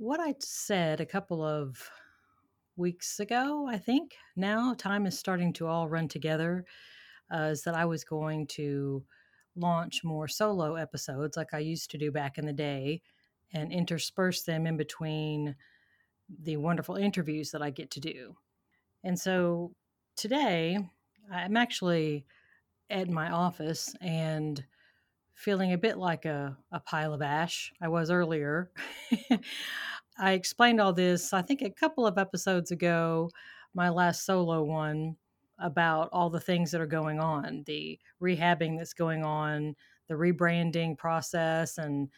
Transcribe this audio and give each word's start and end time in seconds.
what 0.00 0.18
I 0.18 0.34
said 0.38 0.98
a 1.02 1.06
couple 1.06 1.44
of 1.44 1.90
weeks 2.74 3.20
ago, 3.20 3.68
I 3.68 3.76
think 3.76 4.16
now 4.34 4.72
time 4.72 5.04
is 5.04 5.18
starting 5.18 5.52
to 5.52 5.66
all 5.66 5.90
run 5.90 6.08
together, 6.08 6.64
uh, 7.30 7.50
is 7.52 7.64
that 7.64 7.74
I 7.74 7.84
was 7.84 8.02
going 8.02 8.46
to 8.46 9.04
launch 9.56 10.02
more 10.02 10.26
solo 10.26 10.76
episodes 10.76 11.36
like 11.36 11.52
I 11.52 11.58
used 11.58 11.90
to 11.90 11.98
do 11.98 12.10
back 12.10 12.38
in 12.38 12.46
the 12.46 12.52
day 12.54 13.02
and 13.52 13.70
intersperse 13.70 14.40
them 14.42 14.66
in 14.66 14.78
between 14.78 15.54
the 16.44 16.56
wonderful 16.56 16.96
interviews 16.96 17.50
that 17.50 17.60
I 17.60 17.68
get 17.68 17.90
to 17.90 18.00
do. 18.00 18.34
And 19.04 19.18
so 19.18 19.74
today, 20.16 20.78
I'm 21.30 21.58
actually 21.58 22.24
at 22.88 23.10
my 23.10 23.30
office 23.30 23.94
and 24.00 24.64
feeling 25.40 25.72
a 25.72 25.78
bit 25.78 25.96
like 25.96 26.26
a, 26.26 26.56
a 26.70 26.80
pile 26.80 27.14
of 27.14 27.22
ash. 27.22 27.72
I 27.80 27.88
was 27.88 28.10
earlier. 28.10 28.70
I 30.18 30.32
explained 30.32 30.82
all 30.82 30.92
this, 30.92 31.32
I 31.32 31.40
think, 31.40 31.62
a 31.62 31.70
couple 31.70 32.06
of 32.06 32.18
episodes 32.18 32.70
ago, 32.70 33.30
my 33.72 33.88
last 33.88 34.26
solo 34.26 34.62
one, 34.62 35.16
about 35.58 36.10
all 36.12 36.28
the 36.28 36.40
things 36.40 36.70
that 36.70 36.80
are 36.80 36.86
going 36.86 37.20
on 37.20 37.62
the 37.66 37.98
rehabbing 38.22 38.76
that's 38.76 38.92
going 38.92 39.24
on, 39.24 39.74
the 40.08 40.14
rebranding 40.14 40.96
process, 40.98 41.78
and 41.78 42.10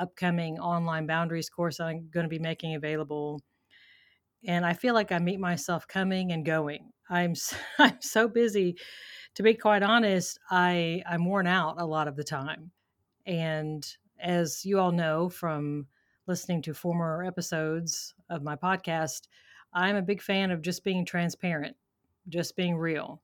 upcoming 0.00 0.58
online 0.58 1.06
boundaries 1.06 1.48
course 1.48 1.78
I'm 1.78 2.08
going 2.10 2.24
to 2.24 2.30
be 2.30 2.40
making 2.40 2.74
available. 2.74 3.40
And 4.44 4.66
I 4.66 4.72
feel 4.72 4.94
like 4.94 5.12
I 5.12 5.20
meet 5.20 5.38
myself 5.38 5.86
coming 5.86 6.32
and 6.32 6.44
going. 6.44 6.90
I'm 7.08 7.34
I'm 7.78 8.00
so 8.00 8.28
busy. 8.28 8.76
To 9.34 9.42
be 9.42 9.54
quite 9.54 9.82
honest, 9.82 10.38
I 10.50 11.02
I'm 11.08 11.24
worn 11.24 11.46
out 11.46 11.80
a 11.80 11.86
lot 11.86 12.08
of 12.08 12.16
the 12.16 12.24
time. 12.24 12.70
And 13.26 13.86
as 14.20 14.64
you 14.64 14.78
all 14.78 14.92
know 14.92 15.28
from 15.28 15.86
listening 16.26 16.62
to 16.62 16.74
former 16.74 17.24
episodes 17.24 18.14
of 18.30 18.42
my 18.42 18.56
podcast, 18.56 19.28
I'm 19.72 19.96
a 19.96 20.02
big 20.02 20.22
fan 20.22 20.50
of 20.50 20.62
just 20.62 20.84
being 20.84 21.04
transparent, 21.04 21.76
just 22.28 22.56
being 22.56 22.76
real. 22.76 23.20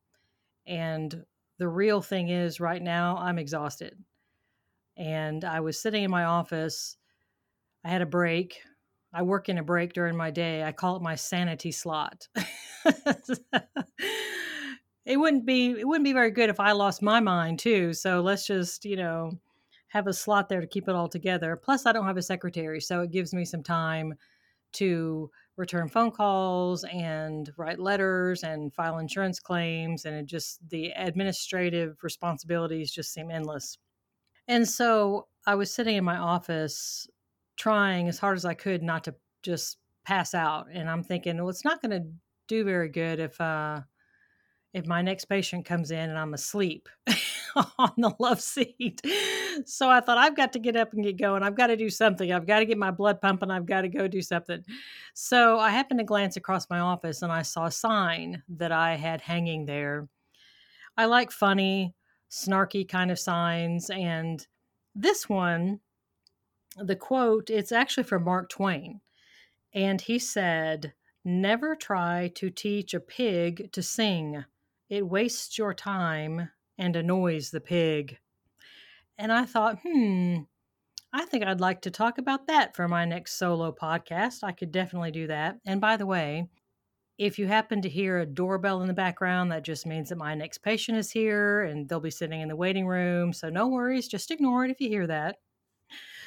And 0.67 1.25
the 1.59 1.69
real 1.69 2.01
thing 2.01 2.29
is, 2.29 2.61
right 2.61 2.83
now, 2.83 3.17
I'm 3.17 3.39
exhausted. 3.39 3.97
And 4.97 5.45
I 5.45 5.61
was 5.61 5.81
sitting 5.81 6.05
in 6.05 6.11
my 6.11 6.25
office. 6.25 6.97
I 7.85 7.89
had 7.89 8.03
a 8.03 8.07
break. 8.07 8.61
I 9.13 9.23
work 9.23 9.49
in 9.49 9.59
a 9.59 9.63
break 9.63 9.93
during 9.93 10.17
my 10.17 10.31
day. 10.31 10.63
I 10.63 10.73
call 10.73 10.97
it 10.97 11.03
my 11.03 11.15
sanity 11.17 11.73
slot. 11.73 12.29
it 15.05 15.17
wouldn't 15.17 15.45
be 15.47 15.71
it 15.71 15.87
wouldn't 15.87 16.05
be 16.05 16.13
very 16.13 16.31
good 16.31 16.51
if 16.51 16.61
I 16.61 16.73
lost 16.73 17.03
my 17.03 17.21
mind 17.21 17.59
too. 17.59 17.93
So 17.93 18.21
let's 18.21 18.47
just, 18.47 18.85
you 18.85 18.97
know, 18.97 19.33
have 19.89 20.07
a 20.07 20.13
slot 20.13 20.49
there 20.49 20.61
to 20.61 20.67
keep 20.67 20.89
it 20.89 20.95
all 20.95 21.09
together. 21.09 21.57
Plus, 21.57 21.85
I 21.85 21.93
don't 21.93 22.07
have 22.07 22.17
a 22.17 22.23
secretary, 22.23 22.81
so 22.81 23.03
it 23.03 23.11
gives 23.11 23.35
me 23.35 23.45
some 23.45 23.63
time 23.63 24.15
to 24.73 25.31
return 25.57 25.89
phone 25.89 26.11
calls 26.11 26.85
and 26.85 27.53
write 27.59 27.79
letters 27.79 28.43
and 28.43 28.73
file 28.73 28.99
insurance 28.99 29.39
claims. 29.39 30.07
And 30.07 30.17
it 30.17 30.27
just, 30.27 30.67
the 30.71 30.93
administrative 30.97 31.99
responsibilities 32.03 32.91
just 32.91 33.13
seem 33.13 33.31
endless. 33.31 33.77
And 34.49 34.67
so 34.67 35.29
I 35.47 35.55
was 35.55 35.71
sitting 35.71 35.97
in 35.97 36.05
my 36.05 36.17
office 36.17 37.07
trying 37.63 38.09
as 38.09 38.19
hard 38.19 38.37
as 38.37 38.45
I 38.45 38.55
could 38.55 38.83
not 38.83 39.05
to 39.05 39.15
just 39.45 39.77
pass 40.05 40.35
out. 40.35 40.67
And 40.73 40.91
I'm 40.91 41.05
thinking, 41.05 41.37
well, 41.37 41.49
it's 41.49 41.65
not 41.65 41.81
going 41.81 41.93
to 41.93 42.09
do 42.49 42.65
very 42.65 42.89
good 42.89 43.21
if, 43.21 43.41
uh, 43.41 43.83
if 44.75 44.85
my 44.89 45.01
next 45.01 45.27
patient 45.27 45.65
comes 45.65 45.93
in 45.93 46.11
and 46.11 46.19
I'm 46.19 46.35
asleep 46.35 46.89
on 47.79 47.93
the 47.97 48.13
love 48.19 48.41
seat. 48.41 49.01
So 49.65 49.89
I 49.89 50.01
thought, 50.01 50.19
I've 50.19 50.35
got 50.35 50.53
to 50.55 50.59
get 50.59 50.75
up 50.75 50.93
and 50.93 51.05
get 51.05 51.21
going. 51.21 51.45
I've 51.45 51.55
got 51.55 51.69
to 51.69 51.77
do 51.77 51.89
something. 51.89 52.33
I've 52.33 52.49
got 52.49 52.59
to 52.59 52.65
get 52.65 52.79
my 52.79 52.91
blood 52.91 53.21
pumping. 53.21 53.53
I've 53.53 53.67
got 53.67 53.83
to 53.83 53.89
go 53.89 54.09
do 54.09 54.23
something. 54.23 54.65
So 55.15 55.61
I 55.61 55.71
happened 55.71 56.01
to 56.01 56.05
glance 56.05 56.37
across 56.37 56.69
my 56.69 56.81
office 56.81 57.23
and 57.23 57.31
I 57.31 57.43
saw 57.43 57.67
a 57.67 57.71
sign 57.71 58.43
that 58.57 58.73
I 58.73 58.97
had 58.97 59.21
hanging 59.21 59.67
there. 59.67 60.09
I 60.97 61.05
like 61.05 61.31
funny, 61.31 61.95
snarky 62.29 62.89
kind 62.89 63.13
of 63.13 63.21
signs. 63.21 63.89
And 63.89 64.45
this 64.97 65.29
one, 65.29 65.79
the 66.77 66.97
quote, 66.97 67.51
it's 67.51 67.73
actually 67.73 68.05
from 68.05 68.25
Mark 68.25 68.49
Twain. 68.49 69.01
And 69.75 70.01
he 70.01 70.19
said, 70.19 70.95
Never 71.25 71.77
try 71.77 72.33
to 72.35 72.51
teach 72.51 72.95
a 72.95 73.01
pig 73.01 73.71
to 73.73 73.83
sing 73.83 74.45
it 74.93 75.09
wastes 75.09 75.57
your 75.57 75.73
time 75.73 76.51
and 76.77 76.95
annoys 76.97 77.51
the 77.51 77.63
pig. 77.63 78.19
And 79.17 79.33
I 79.33 79.47
thought, 79.47 79.79
hmm, 79.83 80.41
I 81.15 81.25
think 81.25 81.45
I'd 81.45 81.63
like 81.63 81.81
to 81.83 81.91
talk 81.91 82.19
about 82.19 82.47
that 82.49 82.77
for 82.77 82.87
my 82.89 83.07
next 83.07 83.39
solo 83.39 83.73
podcast. 83.73 84.45
I 84.45 84.53
could 84.53 84.71
definitely 84.71 85.11
do 85.11 85.29
that. 85.29 85.57
And 85.65 85.81
by 85.81 85.97
the 85.97 86.05
way, 86.05 86.47
if 87.17 87.39
you 87.39 87.47
happen 87.47 87.81
to 87.81 87.89
hear 87.89 88.19
a 88.19 88.27
doorbell 88.27 88.83
in 88.83 88.87
the 88.87 88.93
background, 88.93 89.51
that 89.51 89.65
just 89.65 89.87
means 89.87 90.11
that 90.11 90.19
my 90.19 90.35
next 90.35 90.59
patient 90.59 90.99
is 90.99 91.11
here 91.11 91.63
and 91.63 91.89
they'll 91.89 91.99
be 91.99 92.11
sitting 92.11 92.43
in 92.43 92.49
the 92.49 92.57
waiting 92.57 92.87
room. 92.87 93.33
So 93.33 93.49
no 93.49 93.69
worries, 93.69 94.09
just 94.09 94.31
ignore 94.31 94.67
it 94.67 94.71
if 94.71 94.79
you 94.79 94.91
hear 94.91 95.07
that. 95.07 95.37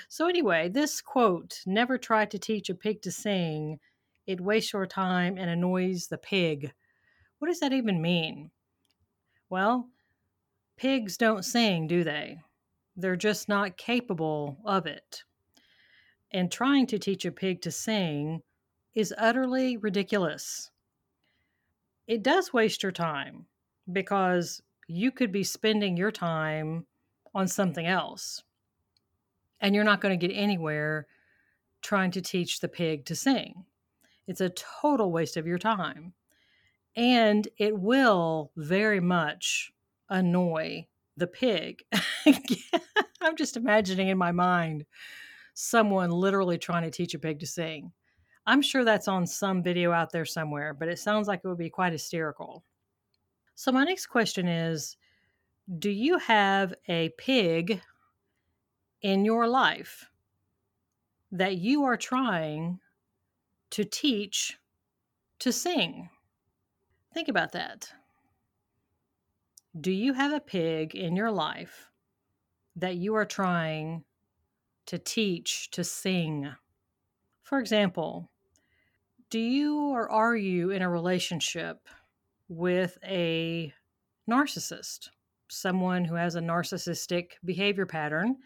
So, 0.07 0.27
anyway, 0.27 0.69
this 0.69 1.01
quote 1.01 1.61
never 1.65 1.97
try 1.97 2.25
to 2.25 2.39
teach 2.39 2.69
a 2.69 2.75
pig 2.75 3.01
to 3.03 3.11
sing, 3.11 3.79
it 4.27 4.41
wastes 4.41 4.73
your 4.73 4.87
time 4.87 5.37
and 5.37 5.49
annoys 5.49 6.07
the 6.07 6.17
pig. 6.17 6.71
What 7.39 7.47
does 7.47 7.59
that 7.59 7.73
even 7.73 8.01
mean? 8.01 8.51
Well, 9.49 9.89
pigs 10.77 11.17
don't 11.17 11.45
sing, 11.45 11.87
do 11.87 12.03
they? 12.03 12.39
They're 12.95 13.15
just 13.15 13.47
not 13.47 13.77
capable 13.77 14.57
of 14.65 14.85
it. 14.85 15.23
And 16.31 16.51
trying 16.51 16.87
to 16.87 16.99
teach 16.99 17.25
a 17.25 17.31
pig 17.31 17.61
to 17.61 17.71
sing 17.71 18.41
is 18.93 19.13
utterly 19.17 19.77
ridiculous. 19.77 20.71
It 22.07 22.23
does 22.23 22.53
waste 22.53 22.83
your 22.83 22.91
time 22.91 23.45
because 23.91 24.61
you 24.87 25.11
could 25.11 25.31
be 25.31 25.43
spending 25.43 25.97
your 25.97 26.11
time 26.11 26.85
on 27.33 27.47
something 27.47 27.85
else. 27.85 28.43
And 29.61 29.73
you're 29.73 29.83
not 29.83 30.01
going 30.01 30.17
to 30.17 30.27
get 30.27 30.35
anywhere 30.35 31.07
trying 31.81 32.11
to 32.11 32.21
teach 32.21 32.59
the 32.59 32.67
pig 32.67 33.05
to 33.05 33.15
sing. 33.15 33.65
It's 34.27 34.41
a 34.41 34.49
total 34.49 35.11
waste 35.11 35.37
of 35.37 35.47
your 35.47 35.59
time 35.59 36.13
and 36.95 37.47
it 37.57 37.77
will 37.77 38.51
very 38.55 38.99
much 38.99 39.71
annoy 40.09 40.87
the 41.17 41.27
pig. 41.27 41.83
I'm 43.21 43.35
just 43.35 43.57
imagining 43.57 44.07
in 44.07 44.17
my 44.17 44.31
mind 44.31 44.85
someone 45.53 46.11
literally 46.11 46.57
trying 46.57 46.83
to 46.83 46.91
teach 46.91 47.13
a 47.13 47.19
pig 47.19 47.39
to 47.39 47.47
sing. 47.47 47.91
I'm 48.45 48.61
sure 48.61 48.83
that's 48.83 49.07
on 49.07 49.25
some 49.25 49.63
video 49.63 49.91
out 49.91 50.11
there 50.11 50.25
somewhere, 50.25 50.73
but 50.73 50.87
it 50.87 50.99
sounds 50.99 51.27
like 51.27 51.41
it 51.43 51.47
would 51.47 51.57
be 51.57 51.69
quite 51.69 51.93
hysterical. 51.93 52.63
So, 53.55 53.71
my 53.71 53.83
next 53.83 54.07
question 54.07 54.47
is 54.47 54.97
Do 55.79 55.89
you 55.89 56.19
have 56.19 56.73
a 56.87 57.09
pig 57.17 57.81
in 59.01 59.25
your 59.25 59.47
life 59.47 60.09
that 61.31 61.57
you 61.57 61.83
are 61.83 61.97
trying 61.97 62.79
to 63.71 63.83
teach 63.83 64.57
to 65.39 65.51
sing? 65.51 66.09
Think 67.13 67.27
about 67.27 67.51
that. 67.53 67.91
Do 69.79 69.91
you 69.91 70.13
have 70.13 70.31
a 70.31 70.39
pig 70.39 70.95
in 70.95 71.15
your 71.15 71.31
life 71.31 71.89
that 72.75 72.95
you 72.95 73.15
are 73.15 73.25
trying 73.25 74.03
to 74.85 74.97
teach 74.97 75.69
to 75.71 75.83
sing? 75.83 76.49
For 77.41 77.59
example, 77.59 78.29
do 79.29 79.39
you 79.39 79.89
or 79.89 80.09
are 80.09 80.35
you 80.35 80.71
in 80.71 80.81
a 80.81 80.89
relationship 80.89 81.87
with 82.47 82.97
a 83.03 83.73
narcissist, 84.29 85.09
someone 85.49 86.05
who 86.05 86.15
has 86.15 86.35
a 86.35 86.41
narcissistic 86.41 87.31
behavior 87.43 87.85
pattern, 87.85 88.37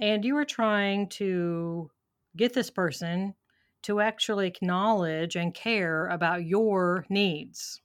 and 0.00 0.24
you 0.24 0.36
are 0.36 0.44
trying 0.44 1.08
to 1.08 1.90
get 2.36 2.54
this 2.54 2.70
person 2.70 3.34
to 3.82 4.00
actually 4.00 4.46
acknowledge 4.46 5.36
and 5.36 5.54
care 5.54 6.06
about 6.08 6.44
your 6.44 7.04
needs. 7.08 7.80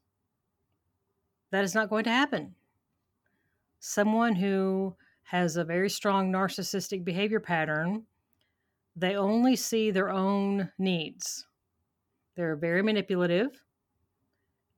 That 1.51 1.63
is 1.63 1.75
not 1.75 1.89
going 1.89 2.05
to 2.05 2.11
happen. 2.11 2.55
Someone 3.79 4.35
who 4.35 4.95
has 5.23 5.57
a 5.57 5.63
very 5.63 5.89
strong 5.89 6.31
narcissistic 6.31 7.03
behavior 7.03 7.39
pattern, 7.39 8.03
they 8.95 9.15
only 9.15 9.55
see 9.55 9.91
their 9.91 10.09
own 10.09 10.71
needs. 10.77 11.45
They're 12.35 12.55
very 12.55 12.81
manipulative 12.81 13.61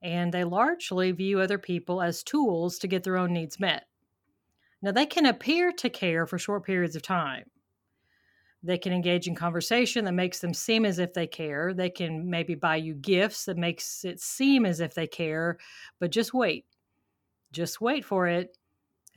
and 0.00 0.32
they 0.32 0.44
largely 0.44 1.10
view 1.12 1.40
other 1.40 1.58
people 1.58 2.00
as 2.00 2.22
tools 2.22 2.78
to 2.78 2.86
get 2.86 3.02
their 3.02 3.16
own 3.16 3.32
needs 3.32 3.58
met. 3.58 3.86
Now, 4.80 4.92
they 4.92 5.06
can 5.06 5.26
appear 5.26 5.72
to 5.72 5.90
care 5.90 6.26
for 6.26 6.38
short 6.38 6.64
periods 6.64 6.96
of 6.96 7.02
time. 7.02 7.44
They 8.62 8.78
can 8.78 8.92
engage 8.92 9.28
in 9.28 9.34
conversation 9.34 10.04
that 10.04 10.12
makes 10.12 10.40
them 10.40 10.52
seem 10.52 10.84
as 10.84 10.98
if 10.98 11.14
they 11.14 11.26
care. 11.26 11.72
They 11.74 11.90
can 11.90 12.28
maybe 12.28 12.54
buy 12.54 12.76
you 12.76 12.94
gifts 12.94 13.44
that 13.44 13.56
makes 13.56 14.04
it 14.04 14.20
seem 14.20 14.66
as 14.66 14.80
if 14.80 14.94
they 14.94 15.06
care, 15.06 15.58
but 16.00 16.10
just 16.10 16.34
wait. 16.34 16.66
Just 17.52 17.80
wait 17.80 18.04
for 18.04 18.26
it 18.26 18.56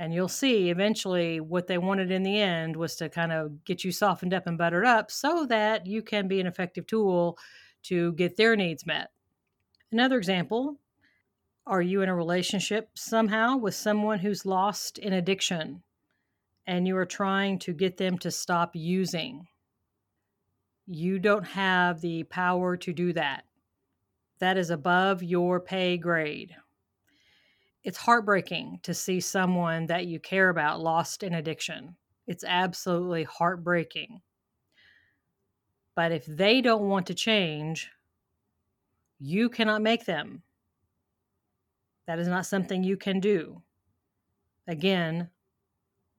and 0.01 0.15
you'll 0.15 0.27
see 0.27 0.71
eventually 0.71 1.39
what 1.39 1.67
they 1.67 1.77
wanted 1.77 2.09
in 2.09 2.23
the 2.23 2.39
end 2.39 2.75
was 2.75 2.95
to 2.95 3.07
kind 3.07 3.31
of 3.31 3.63
get 3.65 3.83
you 3.83 3.91
softened 3.91 4.33
up 4.33 4.47
and 4.47 4.57
buttered 4.57 4.83
up 4.83 5.11
so 5.11 5.45
that 5.45 5.85
you 5.85 6.01
can 6.01 6.27
be 6.27 6.39
an 6.39 6.47
effective 6.47 6.87
tool 6.87 7.37
to 7.83 8.11
get 8.13 8.35
their 8.35 8.55
needs 8.55 8.83
met. 8.83 9.11
Another 9.91 10.17
example 10.17 10.79
are 11.67 11.81
you 11.81 12.01
in 12.01 12.09
a 12.09 12.15
relationship 12.15 12.89
somehow 12.95 13.57
with 13.57 13.75
someone 13.75 14.19
who's 14.19 14.45
lost 14.45 14.97
in 14.97 15.13
addiction 15.13 15.83
and 16.65 16.87
you 16.87 16.97
are 16.97 17.05
trying 17.05 17.59
to 17.59 17.73
get 17.73 17.97
them 17.97 18.17
to 18.19 18.31
stop 18.31 18.71
using? 18.75 19.47
You 20.87 21.19
don't 21.19 21.45
have 21.45 22.01
the 22.01 22.23
power 22.23 22.75
to 22.77 22.93
do 22.93 23.13
that. 23.13 23.43
That 24.39 24.57
is 24.57 24.71
above 24.71 25.21
your 25.21 25.59
pay 25.59 25.97
grade. 25.97 26.55
It's 27.83 27.97
heartbreaking 27.97 28.79
to 28.83 28.93
see 28.93 29.19
someone 29.19 29.85
that 29.87 30.07
you 30.07 30.19
care 30.19 30.49
about 30.49 30.81
lost 30.81 31.23
in 31.23 31.33
addiction. 31.33 31.95
It's 32.27 32.43
absolutely 32.43 33.23
heartbreaking. 33.23 34.21
But 35.95 36.11
if 36.11 36.25
they 36.25 36.61
don't 36.61 36.89
want 36.89 37.07
to 37.07 37.13
change, 37.13 37.89
you 39.19 39.49
cannot 39.49 39.81
make 39.81 40.05
them. 40.05 40.43
That 42.07 42.19
is 42.19 42.27
not 42.27 42.45
something 42.45 42.83
you 42.83 42.97
can 42.97 43.19
do. 43.19 43.61
Again, 44.67 45.29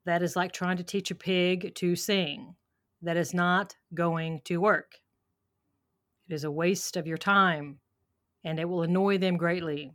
that 0.04 0.22
is 0.22 0.36
like 0.36 0.52
trying 0.52 0.76
to 0.78 0.84
teach 0.84 1.10
a 1.10 1.14
pig 1.14 1.74
to 1.76 1.96
sing. 1.96 2.54
That 3.02 3.16
is 3.16 3.34
not 3.34 3.76
going 3.94 4.40
to 4.44 4.58
work. 4.58 4.96
It 6.28 6.34
is 6.34 6.44
a 6.44 6.50
waste 6.50 6.96
of 6.96 7.06
your 7.06 7.18
time 7.18 7.80
and 8.44 8.58
it 8.58 8.68
will 8.68 8.82
annoy 8.82 9.18
them 9.18 9.36
greatly. 9.36 9.92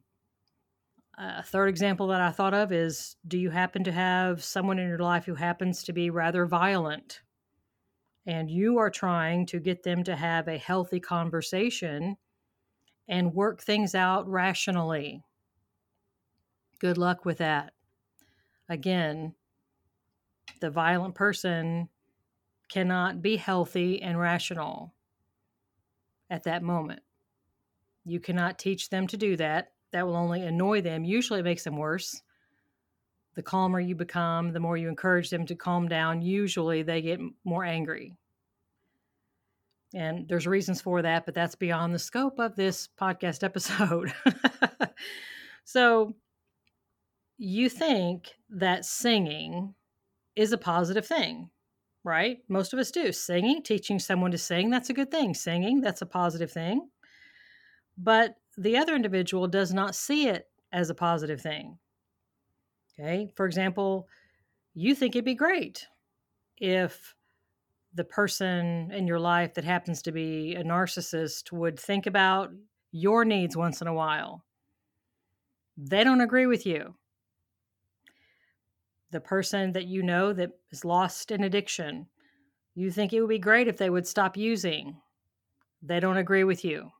A 1.18 1.42
third 1.42 1.68
example 1.68 2.07
that 2.07 2.22
I 2.22 2.31
thought 2.31 2.54
of 2.54 2.72
is 2.72 3.16
do 3.28 3.40
you 3.40 3.50
happen 3.50 3.83
to 3.86 3.92
have 3.92 4.44
someone 4.44 4.78
in 4.78 4.88
your 4.88 5.00
life 5.00 5.25
who 5.25 5.36
happens 5.36 5.83
to 5.83 5.94
be 5.94 6.10
rather 6.10 6.45
violent? 6.45 7.22
And 8.25 8.51
you 8.51 8.78
are 8.78 8.92
trying 8.92 9.45
to 9.48 9.60
get 9.60 9.83
them 9.83 10.04
to 10.04 10.16
have 10.16 10.48
a 10.48 10.57
healthy 10.57 11.00
conversation 11.00 12.18
and 13.07 13.33
work 13.33 13.62
things 13.62 13.95
out 13.95 14.28
rationally. 14.30 15.24
Good 16.79 16.97
luck 16.97 17.25
with 17.25 17.39
that. 17.39 17.74
Again, 18.69 19.33
the 20.59 20.69
violent 20.69 21.15
person 21.15 21.89
cannot 22.69 23.21
be 23.21 23.38
healthy 23.38 24.01
and 24.01 24.19
rational 24.19 24.94
at 26.29 26.44
that 26.44 26.63
moment. 26.63 27.01
You 28.06 28.19
cannot 28.19 28.59
teach 28.59 28.89
them 28.89 29.07
to 29.07 29.18
do 29.18 29.35
that. 29.38 29.71
That 29.91 30.06
will 30.06 30.15
only 30.15 30.41
annoy 30.41 30.81
them. 30.81 31.03
Usually, 31.03 31.39
it 31.39 31.44
makes 31.44 31.63
them 31.63 31.77
worse. 31.77 32.21
The 33.35 33.44
calmer 33.44 33.80
you 33.80 33.95
become, 33.95 34.51
the 34.51 34.59
more 34.59 34.77
you 34.77 34.89
encourage 34.89 35.30
them 35.30 35.45
to 35.45 35.56
calm 35.56 35.88
down, 35.88 36.21
usually 36.21 36.83
they 36.83 37.01
get 37.01 37.19
more 37.44 37.63
angry. 37.63 38.13
And 39.94 40.27
there's 40.27 40.47
reasons 40.47 40.81
for 40.81 41.01
that, 41.01 41.25
but 41.25 41.33
that's 41.33 41.56
beyond 41.56 41.94
the 41.94 42.00
scope 42.00 42.39
of 42.39 42.56
this 42.56 42.89
podcast 43.00 43.44
episode. 43.44 44.13
so, 45.63 46.15
you 47.38 47.69
think 47.69 48.36
that 48.50 48.86
singing 48.86 49.75
is 50.36 50.51
a 50.51 50.57
positive 50.57 51.06
thing, 51.06 51.50
right? 52.04 52.39
Most 52.48 52.74
of 52.74 52.80
us 52.80 52.92
do. 52.92 53.12
Singing, 53.12 53.63
teaching 53.63 54.00
someone 54.00 54.31
to 54.31 54.38
sing, 54.38 54.69
that's 54.69 54.89
a 54.89 54.94
good 54.94 55.12
thing. 55.12 55.34
Singing, 55.34 55.81
that's 55.81 56.01
a 56.01 56.06
positive 56.06 56.51
thing. 56.51 56.89
But 57.98 58.36
the 58.57 58.78
other 58.78 58.95
individual 58.95 59.48
does 59.48 59.74
not 59.74 59.95
see 59.95 60.28
it 60.28 60.48
as 60.72 60.89
a 60.89 60.95
positive 60.95 61.42
thing. 61.42 61.78
Okay. 63.00 63.31
For 63.36 63.45
example, 63.45 64.07
you 64.74 64.95
think 64.95 65.16
it'd 65.16 65.25
be 65.25 65.36
great 65.36 65.88
if 66.57 67.16
the 67.94 68.04
person 68.04 68.92
in 68.92 69.07
your 69.07 69.19
life 69.19 69.54
that 69.56 69.63
happens 69.63 70.01
to 70.04 70.12
be 70.12 70.56
a 70.56 70.63
narcissist 70.63 71.51
would 71.51 71.80
think 71.80 72.06
about 72.06 72.51
your 72.92 73.25
needs 73.25 73.56
once 73.56 73.81
in 73.81 73.88
a 73.88 73.94
while. 73.94 74.44
They 75.78 76.04
don't 76.04 76.22
agree 76.22 76.48
with 76.48 76.66
you. 76.66 76.95
The 79.12 79.21
person 79.21 79.71
that 79.71 79.86
you 79.86 80.04
know 80.04 80.33
that 80.33 80.51
is 80.71 80.83
lost 80.83 81.31
in 81.31 81.44
addiction, 81.44 82.07
you 82.75 82.92
think 82.92 83.13
it 83.13 83.21
would 83.21 83.30
be 83.30 83.39
great 83.39 83.68
if 83.68 83.77
they 83.77 83.89
would 83.89 84.06
stop 84.06 84.36
using. 84.36 85.01
They 85.81 86.00
don't 86.00 86.18
agree 86.18 86.44
with 86.44 86.65
you. 86.65 86.92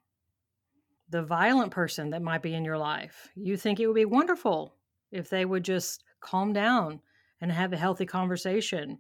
The 1.10 1.24
violent 1.24 1.72
person 1.72 2.10
that 2.12 2.22
might 2.22 2.42
be 2.42 2.54
in 2.54 2.66
your 2.66 2.78
life, 2.78 3.30
you 3.36 3.58
think 3.58 3.80
it 3.80 3.88
would 3.88 3.96
be 3.96 4.06
wonderful 4.06 4.76
if 5.12 5.30
they 5.30 5.46
would 5.46 5.64
just 5.64 6.04
calm 6.20 6.54
down 6.54 7.02
and 7.42 7.52
have 7.52 7.74
a 7.74 7.78
healthy 7.78 8.06
conversation 8.06 9.00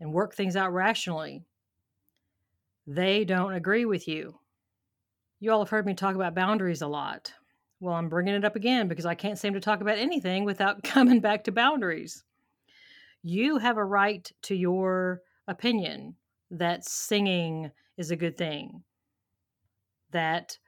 and 0.00 0.12
work 0.12 0.34
things 0.34 0.56
out 0.56 0.72
rationally. 0.72 1.44
They 2.86 3.24
don't 3.24 3.54
agree 3.54 3.84
with 3.84 4.06
you. 4.06 4.38
You 5.40 5.52
all 5.52 5.58
have 5.60 5.70
heard 5.70 5.86
me 5.86 5.94
talk 5.94 6.14
about 6.14 6.34
boundaries 6.34 6.82
a 6.82 6.88
lot. 6.88 7.32
Well, 7.80 7.94
I'm 7.94 8.08
bringing 8.08 8.34
it 8.34 8.44
up 8.44 8.56
again 8.56 8.88
because 8.88 9.04
I 9.04 9.14
can't 9.14 9.38
seem 9.38 9.52
to 9.54 9.60
talk 9.60 9.80
about 9.80 9.98
anything 9.98 10.44
without 10.44 10.82
coming 10.84 11.20
back 11.20 11.44
to 11.44 11.52
boundaries. 11.52 12.24
You 13.22 13.58
have 13.58 13.76
a 13.76 13.84
right 13.84 14.30
to 14.42 14.54
your 14.54 15.22
opinion 15.48 16.16
that 16.50 16.84
singing 16.84 17.70
is 17.96 18.10
a 18.10 18.16
good 18.16 18.36
thing, 18.36 18.84
that 20.12 20.58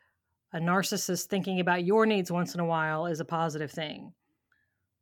a 0.52 0.58
narcissist 0.58 1.26
thinking 1.26 1.60
about 1.60 1.84
your 1.84 2.06
needs 2.06 2.32
once 2.32 2.54
in 2.54 2.60
a 2.60 2.64
while 2.64 3.06
is 3.06 3.20
a 3.20 3.24
positive 3.24 3.70
thing, 3.70 4.12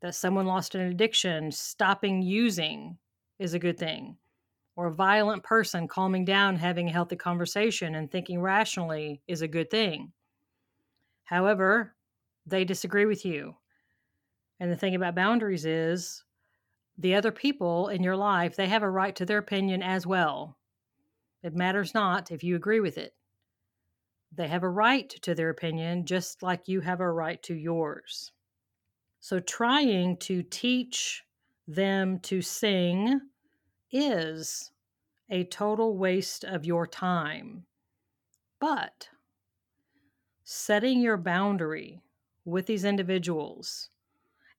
that 0.02 0.14
someone 0.14 0.46
lost 0.46 0.74
an 0.74 0.82
addiction, 0.82 1.50
stopping 1.50 2.20
using 2.20 2.98
is 3.38 3.54
a 3.54 3.58
good 3.58 3.78
thing. 3.78 4.16
Or 4.74 4.88
a 4.88 4.94
violent 4.94 5.42
person 5.42 5.88
calming 5.88 6.26
down, 6.26 6.56
having 6.56 6.88
a 6.88 6.92
healthy 6.92 7.16
conversation, 7.16 7.94
and 7.94 8.10
thinking 8.10 8.42
rationally 8.42 9.22
is 9.26 9.40
a 9.40 9.48
good 9.48 9.70
thing. 9.70 10.12
However, 11.24 11.94
they 12.44 12.64
disagree 12.64 13.06
with 13.06 13.24
you. 13.24 13.56
And 14.60 14.70
the 14.70 14.76
thing 14.76 14.94
about 14.94 15.14
boundaries 15.14 15.64
is 15.64 16.24
the 16.98 17.14
other 17.14 17.32
people 17.32 17.88
in 17.88 18.02
your 18.02 18.16
life, 18.16 18.56
they 18.56 18.68
have 18.68 18.82
a 18.82 18.90
right 18.90 19.14
to 19.16 19.26
their 19.26 19.38
opinion 19.38 19.82
as 19.82 20.06
well. 20.06 20.56
It 21.42 21.54
matters 21.54 21.94
not 21.94 22.30
if 22.30 22.42
you 22.42 22.56
agree 22.56 22.80
with 22.80 22.98
it. 22.98 23.14
They 24.32 24.48
have 24.48 24.62
a 24.62 24.68
right 24.68 25.08
to 25.22 25.34
their 25.34 25.50
opinion 25.50 26.06
just 26.06 26.42
like 26.42 26.68
you 26.68 26.80
have 26.80 27.00
a 27.00 27.10
right 27.10 27.42
to 27.44 27.54
yours. 27.54 28.32
So, 29.20 29.40
trying 29.40 30.18
to 30.18 30.42
teach 30.42 31.24
them 31.66 32.20
to 32.20 32.42
sing 32.42 33.20
is 33.90 34.70
a 35.30 35.44
total 35.44 35.96
waste 35.96 36.44
of 36.44 36.64
your 36.64 36.86
time. 36.86 37.66
But 38.60 39.08
setting 40.44 41.00
your 41.00 41.16
boundary 41.16 42.00
with 42.44 42.66
these 42.66 42.84
individuals 42.84 43.90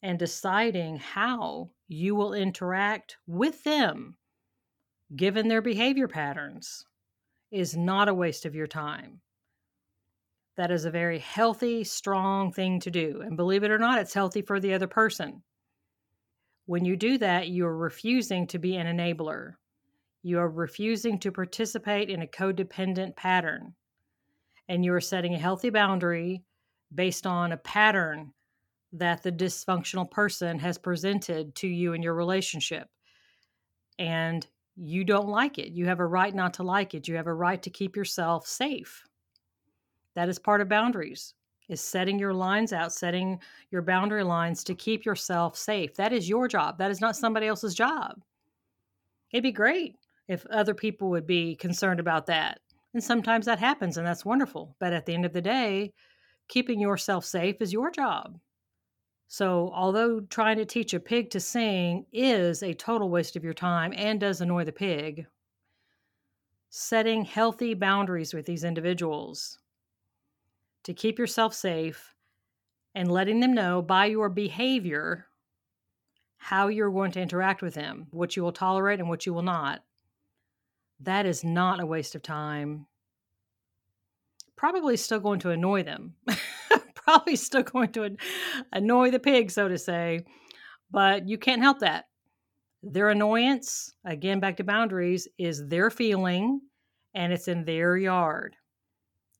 and 0.01 0.20
deciding 0.20 0.98
how 0.98 1.70
you 1.88 2.15
will 2.15 2.34
interact 2.34 3.17
with 3.27 3.63
them 3.63 4.17
given 5.15 5.48
their 5.48 5.62
behavior 5.62 6.08
patterns 6.08 6.86
is 7.51 7.77
not 7.77 8.10
a 8.10 8.13
waste 8.13 8.46
of 8.46 8.56
your 8.56 8.67
time. 8.67 9.22
That 10.58 10.72
is 10.72 10.86
a 10.86 10.91
very 10.91 11.20
healthy, 11.20 11.84
strong 11.84 12.51
thing 12.51 12.79
to 12.82 12.91
do. 12.91 13.22
And 13.22 13.38
believe 13.38 13.63
it 13.63 13.72
or 13.72 13.77
not, 13.77 14.00
it's 14.00 14.13
healthy 14.13 14.41
for 14.41 14.60
the 14.60 14.74
other 14.74 14.88
person. 14.88 15.44
When 16.65 16.84
you 16.84 16.98
do 16.98 17.17
that, 17.20 17.48
you 17.48 17.65
are 17.65 17.77
refusing 17.77 18.48
to 18.48 18.60
be 18.60 18.75
an 18.75 18.88
enabler. 18.88 19.53
You 20.24 20.39
are 20.39 20.50
refusing 20.50 21.20
to 21.20 21.32
participate 21.32 22.10
in 22.10 22.22
a 22.22 22.27
codependent 22.27 23.15
pattern. 23.15 23.75
And 24.67 24.84
you 24.84 24.94
are 24.94 25.00
setting 25.00 25.36
a 25.36 25.39
healthy 25.39 25.70
boundary 25.70 26.44
based 26.94 27.25
on 27.25 27.53
a 27.53 27.58
pattern 27.58 28.34
that 28.94 29.24
the 29.24 29.32
dysfunctional 29.32 30.10
person 30.10 30.60
has 30.60 30.77
presented 30.77 31.53
to 31.56 31.67
you 31.67 31.94
in 31.94 32.01
your 32.01 32.13
relationship. 32.13 32.88
And 34.00 34.46
you 34.75 35.03
don't 35.03 35.27
like 35.27 35.58
it. 35.58 35.72
You 35.72 35.88
have 35.88 36.00
a 36.00 36.06
right 36.06 36.34
not 36.34 36.53
to 36.56 36.63
like 36.63 36.94
it. 36.94 37.08
You 37.08 37.15
have 37.15 37.27
a 37.27 37.34
right 37.34 37.62
to 37.63 37.70
keep 37.70 37.96
yourself 37.96 38.48
safe. 38.48 39.03
That 40.15 40.29
is 40.29 40.39
part 40.39 40.62
of 40.62 40.70
boundaries 40.70 41.34
is 41.70 41.82
setting 41.82 42.17
your 42.17 42.34
lines 42.34 42.72
out, 42.72 42.94
setting 42.94 43.39
your 43.72 43.82
boundary 43.82 44.24
lines 44.24 44.63
to 44.63 44.74
keep 44.74 45.06
yourself 45.06 45.58
safe. 45.58 45.96
That 45.96 46.13
is 46.13 46.29
your 46.29 46.48
job. 46.48 46.77
That 46.77 46.91
is 46.91 47.01
not 47.01 47.15
somebody 47.15 47.48
else's 47.48 47.75
job. 47.75 48.22
It'd 49.32 49.44
be 49.44 49.51
great 49.51 49.96
if 50.27 50.46
other 50.48 50.74
people 50.74 51.10
would 51.10 51.27
be 51.27 51.56
concerned 51.56 52.00
about 52.00 52.25
that. 52.27 52.60
And 52.94 53.03
sometimes 53.03 53.46
that 53.46 53.60
happens, 53.60 53.98
and 53.98 54.08
that's 54.08 54.25
wonderful. 54.25 54.75
But 54.79 54.94
at 54.94 55.06
the 55.06 55.13
end 55.13 55.25
of 55.25 55.34
the 55.34 55.41
day, 55.41 55.94
keeping 56.48 56.79
yourself 56.79 57.25
safe 57.25 57.58
is 57.60 57.74
your 57.74 57.91
job. 57.91 58.39
So, 59.27 59.72
although 59.74 60.22
trying 60.22 60.57
to 60.57 60.65
teach 60.65 60.93
a 60.93 61.00
pig 61.00 61.29
to 61.31 61.39
sing 61.39 62.05
is 62.13 62.63
a 62.63 62.74
total 62.74 63.10
waste 63.10 63.36
of 63.36 63.43
your 63.43 63.53
time 63.53 63.93
and 63.96 64.19
does 64.19 64.39
annoy 64.39 64.63
the 64.63 64.72
pig, 64.72 65.27
setting 66.69 67.25
healthy 67.25 67.74
boundaries 67.74 68.34
with 68.34 68.46
these 68.46 68.63
individuals 68.63 69.60
to 70.84 70.93
keep 70.93 71.19
yourself 71.19 71.53
safe 71.53 72.13
and 72.96 73.12
letting 73.12 73.41
them 73.41 73.53
know 73.53 73.81
by 73.81 74.05
your 74.05 74.29
behavior 74.29 75.27
how 76.38 76.69
you're 76.69 76.91
going 76.91 77.12
to 77.12 77.22
interact 77.22 77.62
with 77.62 77.74
them, 77.74 78.07
what 78.12 78.38
you 78.38 78.43
will 78.43 78.53
tolerate 78.53 79.00
and 79.00 79.10
what 79.10 79.25
you 79.25 79.34
will 79.34 79.41
not. 79.41 79.84
That 81.01 81.25
is 81.25 81.43
not 81.43 81.81
a 81.81 81.86
waste 81.86 82.15
of 82.15 82.24
time. 82.24 82.88
Probably 84.55 84.96
still 84.96 85.19
going 85.19 85.39
to 85.41 85.50
annoy 85.50 85.84
them. 85.84 86.15
Probably 87.07 87.37
still 87.37 87.63
going 87.63 87.93
to 87.93 88.17
annoy 88.73 89.11
the 89.11 89.19
pig, 89.19 89.49
so 89.49 89.69
to 89.69 89.77
say. 89.77 90.25
But 90.91 91.27
you 91.27 91.37
can't 91.37 91.61
help 91.61 91.79
that. 91.79 92.05
Their 92.83 93.09
annoyance, 93.09 93.93
again, 94.05 94.39
back 94.39 94.57
to 94.57 94.63
boundaries, 94.63 95.27
is 95.37 95.67
their 95.67 95.89
feeling 95.89 96.59
and 97.15 97.31
it's 97.31 97.47
in 97.47 97.63
their 97.63 97.95
yard. 97.97 98.55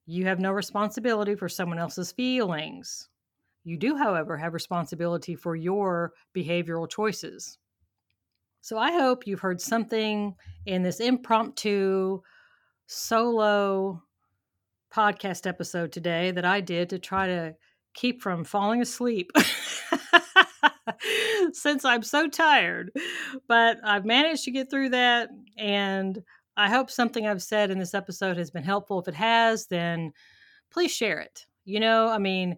You 0.06 0.26
have 0.26 0.40
no 0.40 0.52
responsibility 0.52 1.36
for 1.36 1.50
someone 1.50 1.78
else's 1.78 2.14
feelings. 2.14 3.10
You 3.66 3.78
do, 3.78 3.98
however, 3.98 4.38
have 4.38 4.54
responsibility 4.54 5.36
for 5.36 5.58
your 5.58 6.14
behavioral 6.36 6.90
choices. 6.90 7.58
So 8.62 8.78
I 8.78 8.94
hope 8.94 9.28
you've 9.28 9.42
heard 9.42 9.60
something 9.60 10.34
in 10.66 10.84
this 10.84 11.02
impromptu 11.02 12.22
solo 12.86 14.02
podcast 14.94 15.48
episode 15.48 15.92
today 15.92 16.32
that 16.32 16.46
I 16.46 16.62
did 16.62 16.90
to 16.90 17.00
try 17.00 17.28
to 17.28 17.56
keep 17.94 18.22
from 18.22 18.44
falling 18.44 18.82
asleep. 18.82 19.32
Since 21.54 21.86
I'm 21.86 22.04
so 22.04 22.28
tired, 22.28 22.92
but 23.48 23.78
I've 23.84 24.06
managed 24.06 24.44
to 24.46 24.52
get 24.52 24.70
through 24.70 24.90
that 24.90 25.30
and 25.58 26.24
I 26.56 26.70
hope 26.70 26.90
something 26.90 27.28
I've 27.28 27.44
said 27.44 27.70
in 27.70 27.78
this 27.78 27.94
episode 27.94 28.38
has 28.38 28.50
been 28.50 28.64
helpful. 28.64 29.00
If 29.00 29.08
it 29.08 29.14
has, 29.14 29.68
then 29.68 30.12
please 30.72 30.92
share 30.92 31.20
it. 31.20 31.46
You 31.66 31.80
know, 31.80 32.08
I 32.08 32.18
mean, 32.18 32.58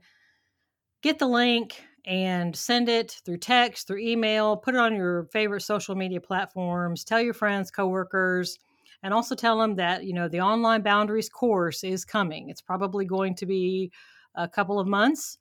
get 1.01 1.19
the 1.19 1.27
link 1.27 1.81
and 2.05 2.55
send 2.55 2.87
it 2.87 3.19
through 3.25 3.37
text, 3.37 3.87
through 3.87 3.99
email, 3.99 4.55
put 4.55 4.75
it 4.75 4.79
on 4.79 4.95
your 4.95 5.25
favorite 5.25 5.61
social 5.61 5.95
media 5.95 6.21
platforms, 6.21 7.03
tell 7.03 7.21
your 7.21 7.33
friends, 7.33 7.71
coworkers, 7.71 8.57
and 9.03 9.13
also 9.13 9.35
tell 9.35 9.57
them 9.59 9.75
that, 9.75 10.03
you 10.03 10.13
know, 10.13 10.27
the 10.27 10.41
online 10.41 10.81
boundaries 10.81 11.29
course 11.29 11.83
is 11.83 12.05
coming. 12.05 12.49
It's 12.49 12.61
probably 12.61 13.05
going 13.05 13.35
to 13.35 13.45
be 13.45 13.91
a 14.35 14.47
couple 14.47 14.79
of 14.79 14.87
months, 14.87 15.37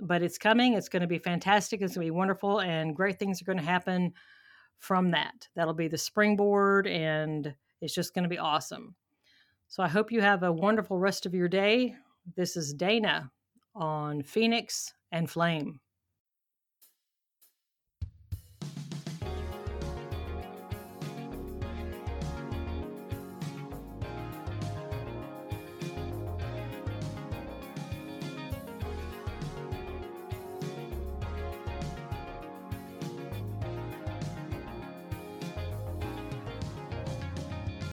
but 0.00 0.22
it's 0.22 0.38
coming. 0.38 0.74
It's 0.74 0.88
going 0.88 1.02
to 1.02 1.08
be 1.08 1.18
fantastic. 1.18 1.80
It's 1.80 1.94
going 1.94 2.06
to 2.06 2.12
be 2.12 2.16
wonderful 2.16 2.60
and 2.60 2.94
great 2.94 3.18
things 3.18 3.40
are 3.40 3.46
going 3.46 3.58
to 3.58 3.64
happen 3.64 4.12
from 4.78 5.10
that. 5.12 5.48
That'll 5.54 5.74
be 5.74 5.88
the 5.88 5.98
springboard 5.98 6.86
and 6.86 7.54
it's 7.80 7.94
just 7.94 8.14
going 8.14 8.24
to 8.24 8.28
be 8.28 8.38
awesome. 8.38 8.94
So 9.68 9.82
I 9.82 9.88
hope 9.88 10.12
you 10.12 10.20
have 10.20 10.42
a 10.42 10.52
wonderful 10.52 10.98
rest 10.98 11.26
of 11.26 11.34
your 11.34 11.48
day. 11.48 11.94
This 12.36 12.56
is 12.56 12.72
Dana 12.72 13.30
on 13.74 14.22
Phoenix 14.22 14.94
and 15.12 15.28
Flame. 15.28 15.80